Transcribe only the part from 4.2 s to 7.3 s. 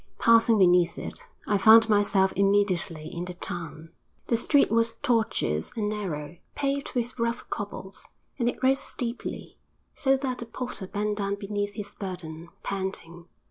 The street was tortuous and narrow, paved with